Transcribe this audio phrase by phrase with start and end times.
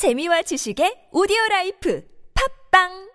[0.00, 2.02] 재미와 지식의 오디오 라이프
[2.72, 3.10] 팟빵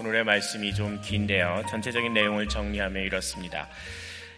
[0.00, 1.62] 오늘의 말씀이 좀 긴데요.
[1.70, 3.68] 전체적인 내용을 정리하면 이렇습니다.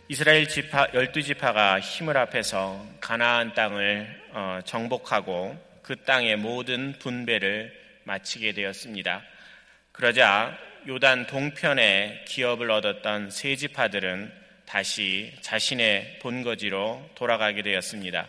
[0.09, 9.23] 이스라엘 지파 12지파가 힘을 합해서 가나안 땅을 어, 정복하고 그 땅의 모든 분배를 마치게 되었습니다.
[9.93, 10.59] 그러자
[10.89, 14.33] 요단 동편에 기업을 얻었던 세 지파들은
[14.67, 18.27] 다시 자신의 본거지로 돌아가게 되었습니다.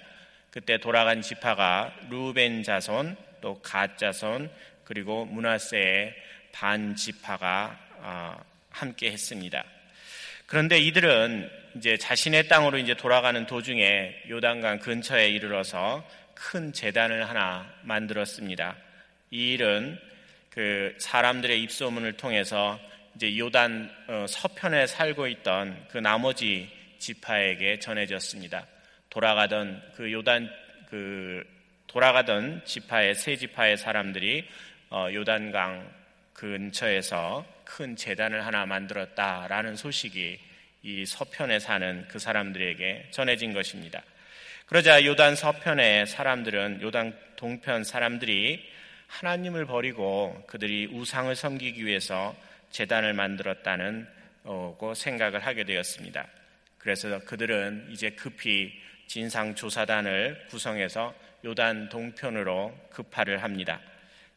[0.52, 4.50] 그때 돌아간 지파가 루벤 자손, 또 갓 자손,
[4.84, 6.16] 그리고 문하세의
[6.52, 8.38] 반 지파가 어,
[8.70, 9.64] 함께 했습니다.
[10.46, 18.76] 그런데 이들은 이제 자신의 땅으로 이제 돌아가는 도중에 요단강 근처에 이르러서 큰 재단을 하나 만들었습니다.
[19.34, 20.00] 이 일은
[20.52, 22.80] 그 사람들의 입소문을 통해서
[23.16, 28.68] 이제 요단 어, 서편에 살고 있던 그 나머지 지파에게 전해졌습니다.
[29.10, 30.52] 돌아가던 그 요단
[30.88, 31.44] 그
[31.88, 34.48] 돌아가던 지파의 세 지파의 사람들이
[34.92, 35.92] 어, 요단강
[36.34, 40.40] 근처에서 큰 재단을 하나 만들었다라는 소식이
[40.84, 44.04] 이 서편에 사는 그 사람들에게 전해진 것입니다.
[44.68, 48.72] 그러자 요단 서편의 사람들은 요단 동편 사람들이
[49.08, 52.36] 하나님을 버리고 그들이 우상을 섬기기 위해서
[52.72, 54.08] 재단을 만들었다는
[54.44, 56.28] 고 생각을 하게 되었습니다.
[56.78, 58.74] 그래서 그들은 이제 급히
[59.08, 61.14] 진상조사단을 구성해서
[61.46, 63.80] 요단 동편으로 급파를 합니다.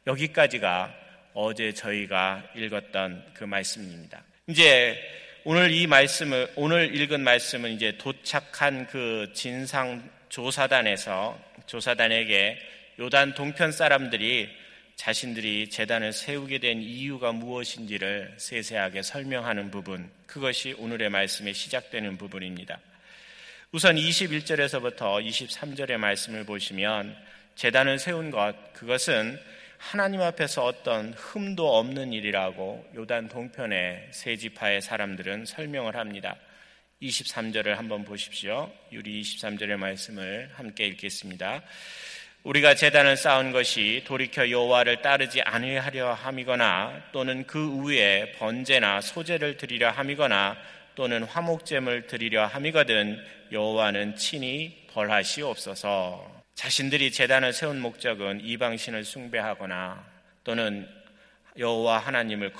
[0.06, 0.94] 여기까지가
[1.34, 4.22] 어제 저희가 읽었던 그 말씀입니다.
[4.46, 4.96] 이제
[5.44, 12.58] 오늘 이 말씀을 오늘 읽은 말씀은 이제 도착한 그 진상 조사단에서 조사단에게
[12.98, 14.48] 요단 동편 사람들이
[14.94, 22.80] 자신들이 재단을 세우게 된 이유가 무엇인지를 세세하게 설명하는 부분, 그것이 오늘의 말씀에 시작되는 부분입니다.
[23.70, 27.14] 우선 21절에서부터 23절의 말씀을 보시면
[27.54, 29.38] 재단을 세운 것, 그것은
[29.76, 36.34] 하나님 앞에서 어떤 흠도 없는 일이라고 요단 동편의 세 지파의 사람들은 설명을 합니다.
[37.02, 38.72] 23절을 한번 보십시오.
[38.90, 41.62] 유리 23절의 말씀을 함께 읽겠습니다.
[42.46, 49.90] 우리가 재단을 쌓은 것이 돌이켜 여호와를 따르지 아니하려 함이거나 또는 그 위에 번제나 소제를 드리려
[49.90, 50.56] 함이거나
[50.94, 53.20] 또는 화목잼을 드리려 함이거든
[53.50, 56.44] 여호와는 친히 벌하시옵소서.
[56.54, 60.04] 자신들이 재단을 세운 목적은 이방신을 숭배하거나
[60.44, 60.88] 또는
[61.58, 62.52] 여호와 하나님을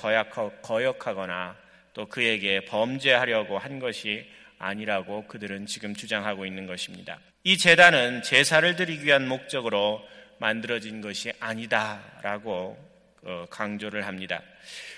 [0.63, 1.55] 거역하거나
[1.93, 7.19] 또 그에게 범죄하려고 한 것이 아니라고 그들은 지금 주장하고 있는 것입니다.
[7.43, 10.03] 이 재단은 제사를 드리기 위한 목적으로
[10.39, 12.77] 만들어진 것이 아니다라고
[13.23, 14.41] 어, 강조를 합니다.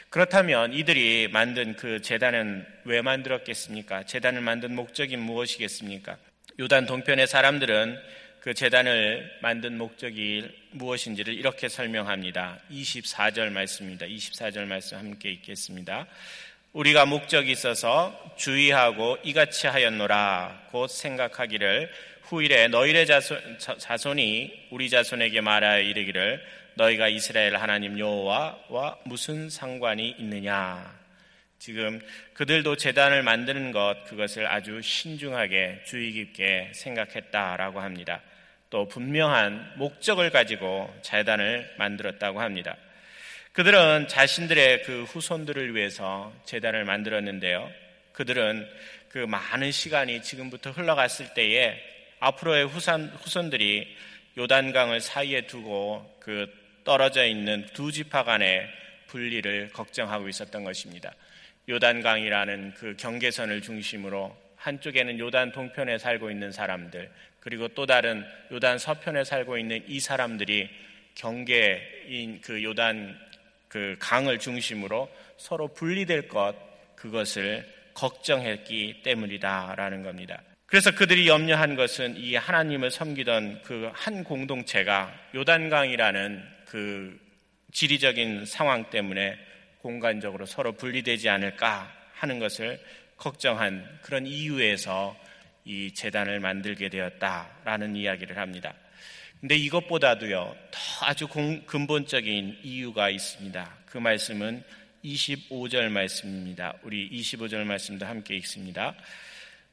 [0.09, 4.03] 그렇다면 이들이 만든 그 재단은 왜 만들었겠습니까?
[4.03, 6.17] 재단을 만든 목적이 무엇이겠습니까?
[6.59, 7.97] 요단 동편의 사람들은
[8.41, 12.59] 그 재단을 만든 목적이 무엇인지를 이렇게 설명합니다.
[12.71, 14.05] 24절 말씀입니다.
[14.05, 16.07] 24절 말씀 함께 읽겠습니다.
[16.73, 21.91] 우리가 목적이 있어서 주의하고 이같이 하였노라 곧 생각하기를
[22.23, 26.39] 후일에 너희의 자손, 자손이 우리 자손에게 말하여 이르기를
[26.75, 30.95] 너희가 이스라엘 하나님 여호와와 무슨 상관이 있느냐
[31.57, 31.99] 지금
[32.33, 38.21] 그들도 재단을 만드는 것 그것을 아주 신중하게 주의 깊게 생각했다라고 합니다.
[38.69, 42.77] 또 분명한 목적을 가지고 재단을 만들었다고 합니다.
[43.59, 47.69] 그들은 자신들의 그 후손들을 위해서 재단을 만들었는데요.
[48.13, 48.65] 그들은
[49.09, 51.77] 그 많은 시간이 지금부터 흘러갔을 때에
[52.21, 53.97] 앞으로의 후손, 후손들이
[54.37, 56.47] 요단강을 사이에 두고 그
[56.85, 58.65] 떨어져 있는 두 지파 간의
[59.07, 61.13] 분리를 걱정하고 있었던 것입니다.
[61.67, 67.11] 요단강이라는 그 경계선을 중심으로 한쪽에는 요단 동편에 살고 있는 사람들,
[67.41, 70.69] 그리고 또 다른 요단 서편에 살고 있는 이 사람들이
[71.15, 73.27] 경계인 그 요단
[73.69, 76.53] 그 강을 중심으로 서로 분리될 것
[76.95, 80.41] 그것을 걱정했기 때문이다라는 겁니다.
[80.65, 87.19] 그래서 그들이 염려한 것은 이 하나님을 섬기던 그 한 공동체가 요단강이라는 그
[87.71, 89.37] 지리적인 상황 때문에
[89.81, 92.79] 공간적으로 서로 분리되지 않을까 하는 것을
[93.17, 95.15] 걱정한 그런 이유에서
[95.65, 98.73] 이 재단을 만들게 되었다라는 이야기를 합니다.
[99.39, 101.27] 근데 이것보다도요, 더 아주
[101.65, 103.77] 근본적인 이유가 있습니다.
[103.85, 104.61] 그 말씀은
[105.03, 106.73] 25절 말씀입니다.
[106.83, 108.93] 우리 25절 말씀도 함께 읽습니다.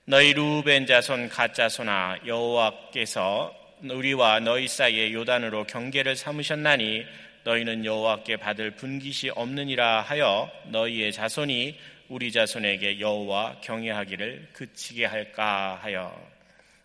[0.05, 3.53] 너희 루벤 자손 가짜손아 여호와께서
[3.83, 7.05] 우리와 너희 사이에 요단으로 경계를 삼으셨나니
[7.43, 11.77] 너희는 여호와께 받을 분깃이 없느니라 하여 너희의 자손이
[12.09, 16.17] 우리 자손에게 여호와 경외하기를 그치게 할까 하여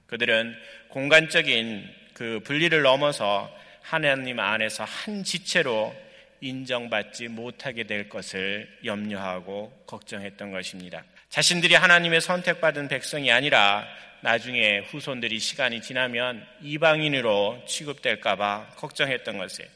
[0.07, 0.55] 그들은
[0.89, 5.95] 공간적인 그 분리를 넘어서 하나님 안에서 한 지체로
[6.41, 11.03] 인정받지 못하게 될 것을 염려하고 걱정했던 것입니다.
[11.29, 13.87] 자신들이 하나님의 선택받은 백성이 아니라
[14.21, 19.69] 나중에 후손들이 시간이 지나면 이방인으로 취급될까봐 걱정했던 것이에요.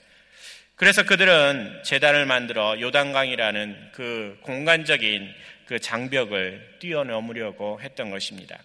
[0.76, 5.34] 그래서 그들은 재단을 만들어 요단강이라는 그 공간적인
[5.66, 8.60] 그 장벽을 뛰어넘으려고 했던 것입니다.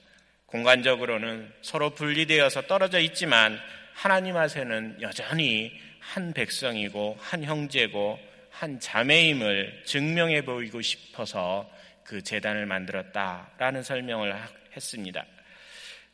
[0.51, 3.59] 공간적으로는 서로 분리되어서 떨어져 있지만
[3.95, 8.19] 하나님 앞에는 여전히 한 백성이고 한 형제고
[8.51, 11.71] 한 자매임을 증명해 보이고 싶어서
[12.03, 14.35] 그 재단을 만들었다라는 설명을
[14.75, 15.25] 했습니다.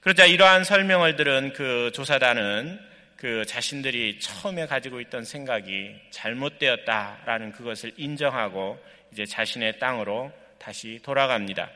[0.00, 2.78] 그러자 이러한 설명을 들은 그 조사단은
[3.16, 8.78] 그 자신들이 처음에 가지고 있던 생각이 잘못되었다라는 그것을 인정하고
[9.10, 11.70] 이제 자신의 땅으로 다시 돌아갑니다.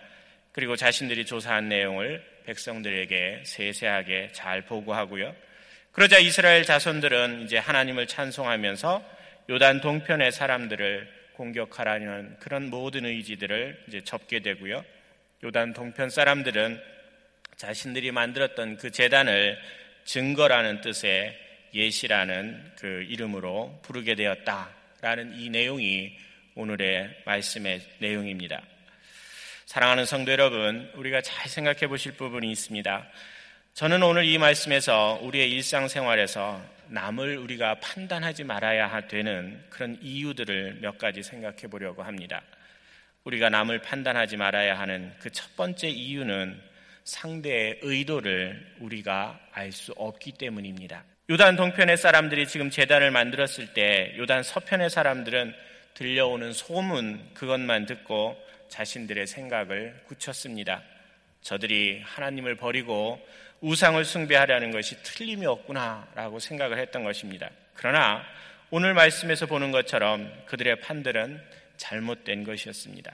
[0.52, 5.34] 그리고 자신들이 조사한 내용을 백성들에게 세세하게 잘 보고하고요.
[5.92, 9.04] 그러자 이스라엘 자손들은 이제 하나님을 찬송하면서
[9.50, 14.84] 요단 동편의 사람들을 공격하라는 그런 모든 의지들을 이제 접게 되고요.
[15.44, 16.80] 요단 동편 사람들은
[17.56, 19.58] 자신들이 만들었던 그 재단을
[20.04, 21.38] 증거라는 뜻의
[21.72, 26.16] 예시라는 그 이름으로 부르게 되었다라는 이 내용이
[26.56, 28.60] 오늘의 말씀의 내용입니다.
[29.70, 33.06] 사랑하는 성도 여러분, 우리가 잘 생각해 보실 부분이 있습니다.
[33.74, 41.22] 저는 오늘 이 말씀에서 우리의 일상생활에서 남을 우리가 판단하지 말아야 되는 그런 이유들을 몇 가지
[41.22, 42.42] 생각해 보려고 합니다.
[43.22, 46.60] 우리가 남을 판단하지 말아야 하는 그 첫 번째 이유는
[47.04, 51.04] 상대의 의도를 우리가 알 수 없기 때문입니다.
[51.30, 55.54] 요단 동편의 사람들이 지금 재단을 만들었을 때 요단 서편의 사람들은
[55.94, 60.82] 들려오는 소문 그것만 듣고 자신들의 생각을 굳혔습니다.
[61.42, 63.20] 저들이 하나님을 버리고
[63.60, 67.50] 우상을 숭배하려는 것이 틀림이 없구나라고 생각을 했던 것입니다.
[67.74, 68.24] 그러나
[68.70, 71.42] 오늘 말씀에서 보는 것처럼 그들의 판들은
[71.76, 73.12] 잘못된 것이었습니다.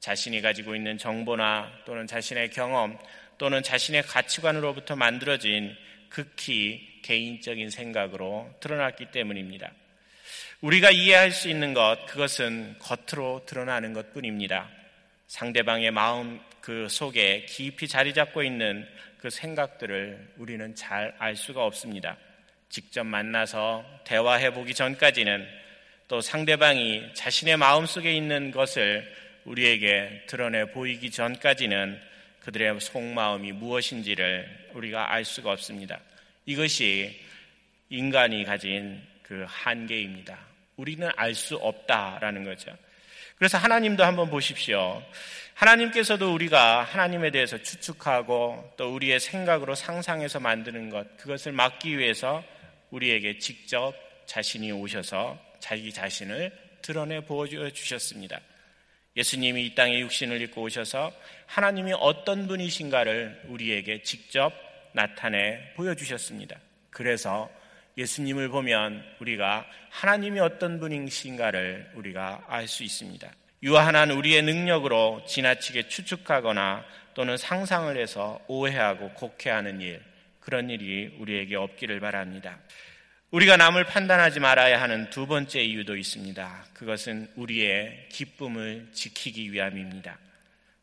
[0.00, 2.98] 자신이 가지고 있는 정보나 또는 자신의 경험
[3.38, 5.74] 또는 자신의 가치관으로부터 만들어진
[6.08, 9.72] 극히 개인적인 생각으로 드러났기 때문입니다.
[10.60, 14.70] 우리가 이해할 수 있는 것, 그것은 겉으로 드러나는 것 뿐입니다.
[15.28, 18.86] 상대방의 마음 그 속에 깊이 자리 잡고 있는
[19.18, 22.16] 그 생각들을 우리는 잘 알 수가 없습니다.
[22.68, 25.46] 직접 만나서 대화해 보기 전까지는
[26.08, 29.10] 또 상대방이 자신의 마음 속에 있는 것을
[29.44, 32.00] 우리에게 드러내 보이기 전까지는
[32.40, 36.00] 그들의 속마음이 무엇인지를 우리가 알 수가 없습니다.
[36.46, 37.20] 이것이
[37.88, 40.38] 인간이 가진 그 한계입니다.
[40.76, 42.76] 우리는 알 수 없다라는 거죠.
[43.36, 45.02] 그래서 하나님도 한번 보십시오.
[45.54, 52.42] 하나님께서도 우리가 하나님에 대해서 추측하고 또 우리의 생각으로 상상해서 만드는 것, 그것을 막기 위해서
[52.90, 53.94] 우리에게 직접
[54.26, 56.52] 자신이 오셔서 자기 자신을
[56.82, 58.40] 드러내 보여주셨습니다.
[59.16, 61.12] 예수님이 이 땅에 육신을 입고 오셔서
[61.46, 64.52] 하나님이 어떤 분이신가를 우리에게 직접
[64.92, 66.58] 나타내 보여주셨습니다.
[66.90, 67.50] 그래서
[67.96, 73.30] 예수님을 보면 우리가 하나님이 어떤 분이신가를 우리가 알 수 있습니다.
[73.62, 76.84] 유한한 우리의 능력으로 지나치게 추측하거나
[77.14, 80.02] 또는 상상을 해서 오해하고 곡해하는 일,
[80.40, 82.58] 그런 일이 우리에게 없기를 바랍니다.
[83.30, 86.66] 우리가 남을 판단하지 말아야 하는 두 번째 이유도 있습니다.
[86.74, 90.18] 그것은 우리의 기쁨을 지키기 위함입니다.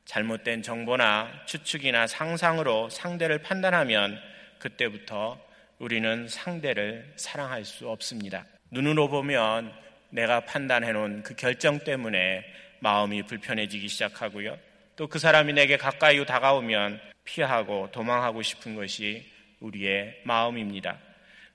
[0.06, 4.20] 잘못된 정보나 추측이나 상상으로 상대를 판단하면
[4.58, 5.40] 그때부터
[5.80, 8.46] 우리는 상대를 사랑할 수 없습니다.
[8.70, 9.72] 눈으로 보면
[10.10, 12.44] 내가 판단해 놓은 그 결정 때문에
[12.82, 14.58] 마음이 불편해지기 시작하고요.
[14.96, 19.26] 또 그 사람이 내게 가까이 다가오면 피하고 도망하고 싶은 것이
[19.62, 20.98] 우리의 마음입니다.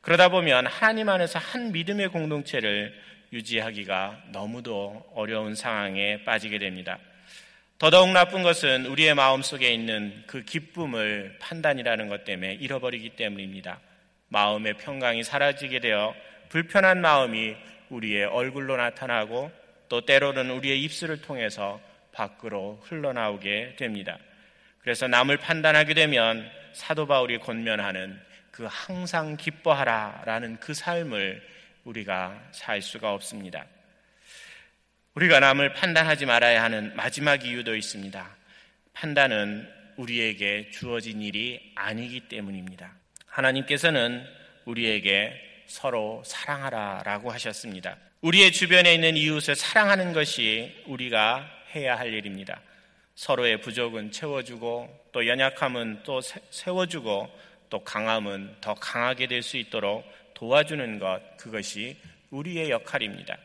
[0.01, 2.95] 그러다 보면 하나님 안에서 한 믿음의 공동체를
[3.33, 6.99] 유지하기가 너무도 어려운 상황에 빠지게 됩니다.
[7.79, 13.81] 더더욱 나쁜 것은 우리의 마음 속에 있는 그 기쁨을 판단이라는 것 때문에 잃어버리기 때문입니다.
[14.35, 16.13] 마음의 평강이 사라지게 되어
[16.49, 17.57] 불편한 마음이
[17.89, 19.53] 우리의 얼굴로 나타나고
[19.89, 21.81] 또 때로는 우리의 입술을 통해서
[22.13, 24.19] 밖으로 흘러나오게 됩니다.
[24.81, 31.41] 그래서 남을 판단하게 되면 사도 바울이 권면하는 그 항상 기뻐하라 라는 그 삶을
[31.85, 33.67] 우리가 살 수가 없습니다.
[35.15, 38.37] 우리가 남을 판단하지 말아야 하는 마지막 이유도 있습니다.
[38.95, 43.04] 판단은 우리에게 주어진 일이 아니기 때문입니다.
[43.35, 44.25] 하나님께서는
[44.65, 45.33] 우리에게
[45.67, 47.97] 서로 사랑하라 라고 하셨습니다.
[48.21, 52.61] 우리의 주변에 있는 이웃을 사랑하는 것이 우리가 해야 할 일입니다.
[53.17, 57.29] 서로의 부족은 채워주고 또 연약함은 또 세워주고
[57.71, 61.97] 또 강함은 더 강하게 될 수 있도록 도와주는 것 그것이
[62.31, 63.37] 우리의 역할입니다.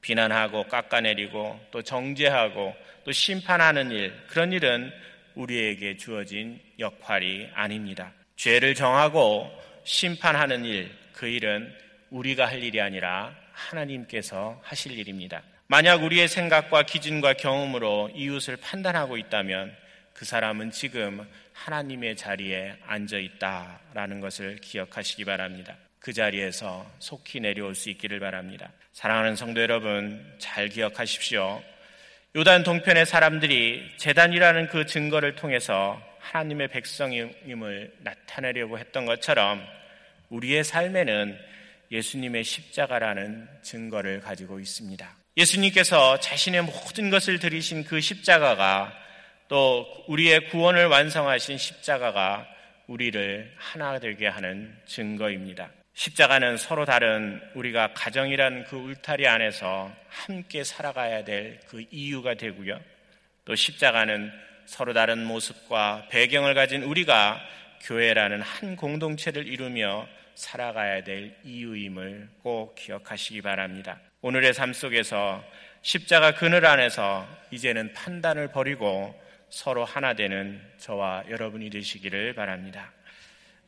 [0.00, 4.92] 비난하고 깎아내리고 또 정죄하고 또 심판하는 일 그런 일은
[5.34, 8.12] 우리에게 주어진 역할이 아닙니다.
[8.36, 9.50] 죄를 정하고
[9.84, 11.72] 심판하는 일 그 일은
[12.10, 15.42] 우리가 할 일이 아니라 하나님께서 하실 일입니다.
[15.68, 19.74] 만약 우리의 생각과 기준과 경험으로 이웃을 판단하고 있다면
[20.12, 25.76] 그 사람은 지금 하나님의 자리에 앉아 있다라는 것을 기억하시기 바랍니다.
[25.98, 28.70] 그 자리에서 속히 내려올 수 있기를 바랍니다.
[28.92, 31.62] 사랑하는 성도 여러분, 잘 기억하십시오.
[32.36, 39.64] 요단 동편의 사람들이 재단이라는 그 증거를 통해서 하나님의 백성임을 나타내려고 했던 것처럼
[40.30, 41.38] 우리의 삶에는
[41.90, 45.16] 예수님의 십자가라는 증거를 가지고 있습니다.
[45.36, 48.92] 예수님께서 자신의 모든 것을 들이신 그 십자가가
[49.48, 52.48] 또 우리의 구원을 완성하신 십자가가
[52.86, 55.70] 우리를 하나 되게 하는 증거입니다.
[55.94, 62.80] 십자가는 서로 다른 우리가 가정이란 그 울타리 안에서 함께 살아가야 될 그 이유가 되고요.
[63.44, 64.32] 또 십자가는
[64.66, 67.40] 서로 다른 모습과 배경을 가진 우리가
[67.82, 74.00] 교회라는 한 공동체를 이루며 살아가야 될 이유임을 꼭 기억하시기 바랍니다.
[74.20, 75.44] 오늘의 삶 속에서
[75.82, 79.14] 십자가 그늘 안에서 이제는 판단을 버리고
[79.50, 82.92] 서로 하나 되는 저와 여러분이 되시기를 바랍니다.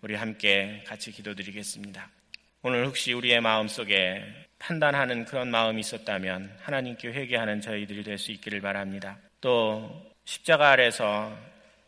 [0.01, 2.09] 우리 함께 같이 기도드리겠습니다.
[2.63, 4.25] 오늘 혹시 우리의 마음 속에
[4.59, 9.19] 판단하는 그런 마음이 있었다면 하나님께 회개하는 저희들이 될 수 있기를 바랍니다.
[9.41, 11.33] 또 십자가 아래서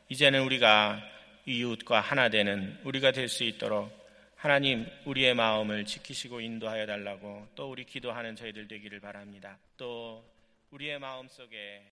[0.09, 1.02] 이제는 우리가
[1.45, 3.90] 이웃과 하나 되는 우리가 될 수 있도록
[4.37, 9.59] 하나님 우리의 마음을 지키시고 인도하여 달라고 또 우리 기도하는 저희들 되기를 바랍니다.
[9.76, 10.25] 또
[10.71, 11.85] 우리의 마음 속에